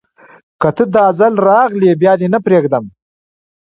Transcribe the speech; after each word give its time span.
که 0.61 0.69
ته، 0.75 0.83
داځل 0.95 1.33
راغلي 1.47 1.89
بیا 2.01 2.13
دې 2.19 2.27
نه 2.33 2.39
پریږدم 2.45 2.85